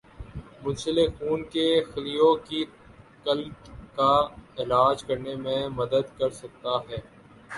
[0.61, 2.61] منسلک خون کے خلیوں کی
[3.25, 4.13] قلت کا
[4.57, 6.97] علاج کرنے میں مدد کر سکتا ہے